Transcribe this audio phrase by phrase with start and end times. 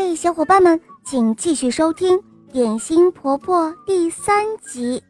[0.00, 2.16] 嘿，小伙伴们，请继续收听
[2.52, 5.02] 《点心婆婆》第三集。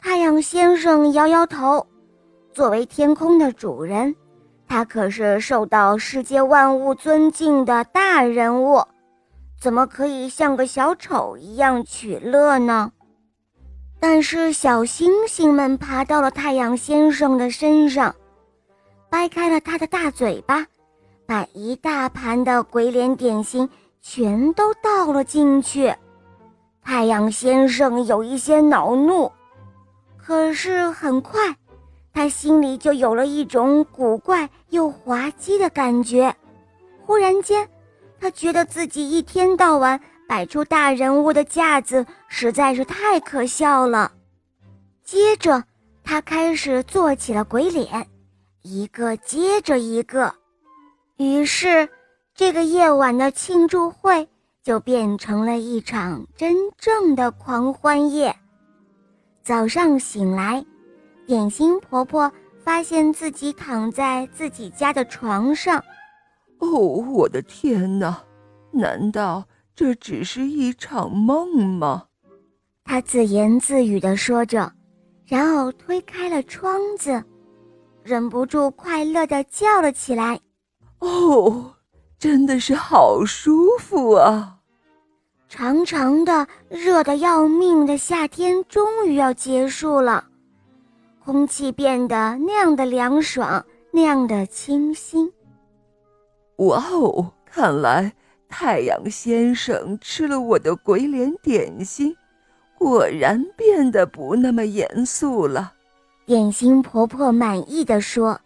[0.00, 1.86] 太阳先生摇摇头，
[2.54, 4.16] 作为天空的主人，
[4.66, 8.82] 他可是受到世界万物尊敬的大人物，
[9.60, 12.90] 怎么可以像个小丑一样取乐呢？
[14.00, 18.14] 但是小星星们爬到了太阳先生的身上，
[19.10, 20.66] 掰开了他的大嘴巴，
[21.32, 23.66] 把一大盘的鬼脸点心
[24.02, 25.90] 全都倒了进去。
[26.84, 29.32] 太阳先生有一些恼怒，
[30.18, 31.56] 可是很快，
[32.12, 36.36] 他心里就有了一种古怪又滑稽的感觉。
[37.06, 37.66] 忽然间，
[38.20, 39.98] 他觉得自己一天到晚。
[40.28, 44.12] 摆出大人物的架子实在是太可笑了。
[45.02, 45.64] 接着，
[46.04, 48.06] 他开始做起了鬼脸，
[48.60, 50.34] 一个接着一个。
[51.22, 51.88] 于是，
[52.34, 54.28] 这个夜晚的庆祝会
[54.62, 58.34] 就变成了一场真正的狂欢夜。
[59.42, 60.64] 早上醒来，
[61.26, 62.30] 点心婆婆
[62.64, 65.82] 发现自己躺在自己家的床上。
[66.58, 68.22] 哦，我的天哪！
[68.70, 69.44] 难道？
[69.74, 72.04] 这只是一场梦吗？
[72.84, 74.70] 她自言自语地说着，
[75.24, 77.24] 然后推开了窗子，
[78.02, 80.38] 忍不住快乐地叫了起来
[81.02, 81.74] ：“哦，
[82.16, 84.58] 真的是好舒服啊！
[85.48, 90.24] 长长的、热得要命的夏天终于要结束了，
[91.24, 95.32] 空气变得那样的凉爽，那样的清新。
[96.58, 98.12] 哇哦，看来……”
[98.54, 102.14] 太阳先生吃了我的鬼脸点心，
[102.76, 105.72] 果然变得不那么严肃了。
[106.26, 108.38] 点心婆婆满意的说：“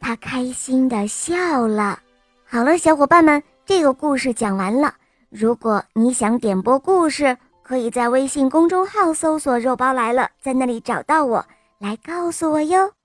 [0.00, 2.00] 他开心的笑了。”
[2.48, 4.94] 好了，小伙伴们，这个故事讲完了。
[5.30, 11.44] 如果你想点播故事，可以在微信公众号搜索“肉包来了”，在那里找到我，
[11.78, 12.95] 来告诉我哟。